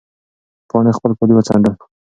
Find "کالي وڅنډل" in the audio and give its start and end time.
1.17-1.75